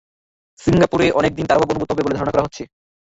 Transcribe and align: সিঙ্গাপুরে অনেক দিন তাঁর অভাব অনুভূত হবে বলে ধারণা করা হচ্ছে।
সিঙ্গাপুরে 0.59 1.05
অনেক 1.19 1.31
দিন 1.35 1.45
তাঁর 1.47 1.57
অভাব 1.57 1.71
অনুভূত 1.71 1.89
হবে 1.91 2.03
বলে 2.05 2.17
ধারণা 2.17 2.33
করা 2.33 2.45
হচ্ছে। 2.45 2.63